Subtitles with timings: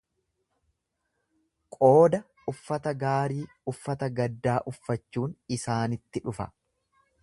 [1.75, 2.21] Qooda
[2.53, 6.55] uffata gaarii uffata gaddaa uffachuun isaanitti dhufa.